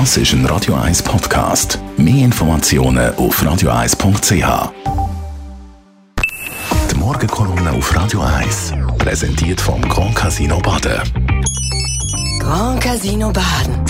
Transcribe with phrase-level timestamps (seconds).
[0.00, 1.78] Das ist ein Radio 1 Podcast.
[1.96, 4.72] Mehr Informationen auf radio1.ch.
[6.90, 11.00] Die Morgenkolumne auf Radio 1 präsentiert vom Grand Casino Baden.
[12.40, 13.84] Grand Casino Baden.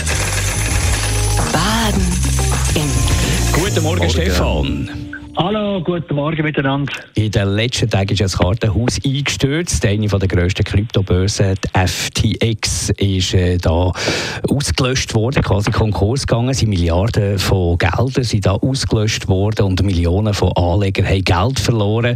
[1.50, 2.06] Baden
[2.74, 4.90] im Guten Morgen, Stefan.
[5.36, 6.92] Hallo, guten Morgen miteinander.
[7.16, 9.84] In den letzten Tagen ist das Kartenhaus eingestürzt.
[9.84, 13.90] Eine der grössten Kryptobörsen, die FTX, ist äh, da
[14.48, 16.54] ausgelöscht worden, quasi Konkurs gegangen.
[16.54, 22.14] Sie Milliarden von Geldern sind da ausgelöscht worden und Millionen von Anlegern haben Geld verloren.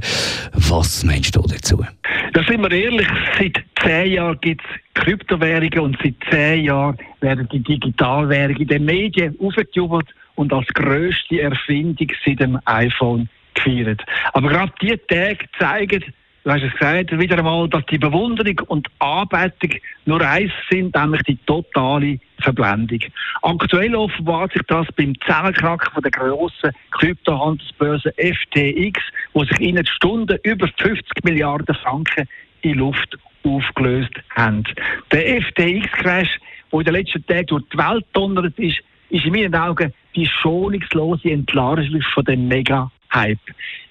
[0.53, 1.85] Was meinst du dazu?
[2.35, 7.49] Da sind wir ehrlich, seit zehn Jahren gibt es Kryptowährungen und seit zehn Jahren werden
[7.53, 10.07] die Digitalwährungen in den Medien aufgejubelt
[10.39, 14.01] und als grösste Erfindung seit dem iPhone gefeiert.
[14.33, 16.05] Aber gerade diese Tage zeigen,
[16.45, 21.23] du hast es gesagt, wieder einmal, dass die Bewunderung und Anbetung nur eins sind, nämlich
[21.23, 23.01] die totale Verblendung.
[23.43, 29.03] Aktuell offenbart sich das beim Zusammenkrack von der grossen Kryptohandelsbörse FTX,
[29.33, 32.29] wo sich in Stunden über 50 Milliarden Franken
[32.63, 34.63] in Luft aufgelöst haben.
[35.11, 36.39] Der FTX-Crash,
[36.71, 38.79] der in den letzten Tagen durch die Welt donnert ist,
[39.11, 43.39] ist in meinen Augen die schonungslose Entlarvung von dem Mega-Hype.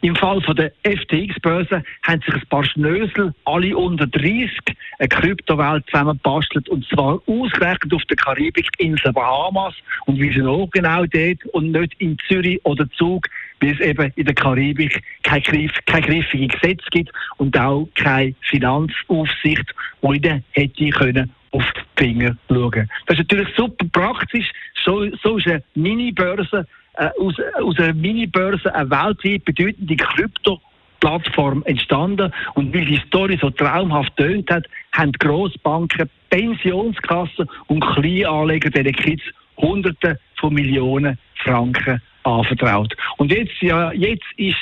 [0.02, 4.52] Im Fall von der FTX-Börse haben sich ein paar Schnösel, alle unter 30,
[5.00, 9.74] eine Kryptowelt zusammengebastelt und zwar ausgerechnet auf der Karibikinsel Bahamas
[10.06, 13.28] und wie auch genau dort und nicht in Zürich oder Zug,
[13.60, 18.36] weil es eben in der Karibik kein, Griff, kein griffiges Gesetz gibt und auch keine
[18.42, 22.90] Finanzaufsicht, die ihnen hätte können auf die Finger schauen.
[23.06, 24.52] Das ist natürlich super praktisch.
[24.88, 30.62] So, so ist eine Mini-Börse, äh, aus, aus einer Mini-Börse eine weltweit bedeutende Krypto-
[31.00, 32.34] Plattform entstanden.
[32.56, 39.22] Und weil die Story so traumhaft tönt hat, haben Grossbanken, Pensionskassen und Kleinanleger den Kids
[39.58, 42.96] Hunderte von Millionen Franken anvertraut.
[43.18, 44.58] Und jetzt, ja, jetzt ist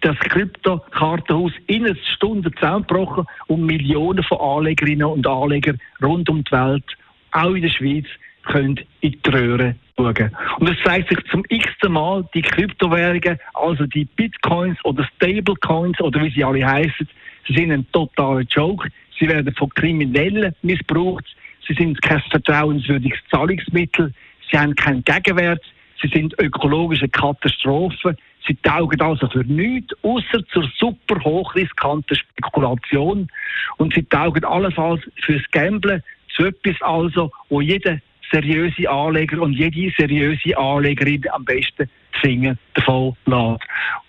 [0.00, 6.52] das Krypto-Kartenhaus in einer Stunde zusammengebrochen und Millionen von Anlegerinnen und Anlegern rund um die
[6.52, 6.84] Welt,
[7.32, 8.06] auch in der Schweiz,
[8.42, 10.36] können in die Röhre schauen.
[10.58, 16.22] Und es zeigt sich zum x-ten Mal, die Kryptowährungen, also die Bitcoins oder Stablecoins oder
[16.22, 17.08] wie sie alle heißen,
[17.46, 18.88] sie sind ein totaler Joke.
[19.18, 21.24] Sie werden von Kriminellen missbraucht.
[21.66, 24.12] Sie sind kein vertrauenswürdiges Zahlungsmittel.
[24.50, 25.62] Sie haben keinen Gegenwert.
[26.00, 28.16] Sie sind ökologische Katastrophen.
[28.46, 33.28] Sie taugen also für nichts, außer zur super hochriskanten Spekulation.
[33.76, 36.02] Und sie taugen allenfalls fürs Gamblen,
[36.34, 37.98] zu etwas also, wo jeder
[38.32, 43.62] seriöse Anleger und jede seriöse Anlegerin am besten die Finger davon lässt.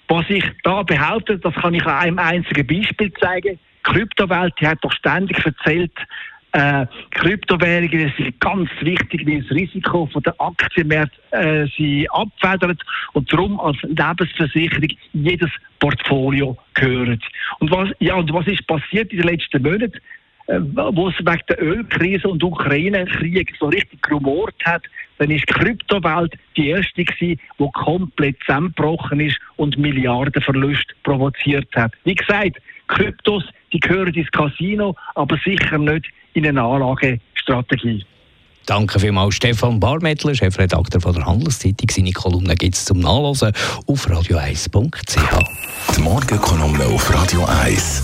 [0.07, 3.57] Was ich da behaupte, das kann ich an einem einzigen Beispiel zeigen.
[3.57, 5.91] Die Kryptowelt die hat doch ständig erzählt,
[6.53, 12.79] äh, Kryptowährungen sind ganz wichtig, weil das Risiko von der Aktienmärkte äh, sie abfedert
[13.13, 17.23] und darum als Lebensversicherung jedes Portfolio gehört.
[17.59, 19.99] Und was, ja, und was ist passiert in den letzten Monaten?
[20.47, 24.83] Äh, wo es wegen der Ölkrise und Ukraine-Krieg so richtig gerumort hat,
[25.17, 31.93] dann ist die Kryptowelt die erste gewesen, die komplett zusammengebrochen ist und Milliardenverluste provoziert hat.
[32.03, 38.03] Wie gesagt, Kryptos, die gehören ins Casino, aber sicher nicht in eine Anlagestrategie.
[38.65, 41.89] Danke vielmals, Stefan Barmettler, Chefredakteur von der Handelszeitung.
[41.89, 43.51] Seine Kolumne gibt es zum Nachlesen
[43.87, 45.95] auf radio1.ch.
[45.95, 48.03] Die Morgenkolumne auf Radio 1.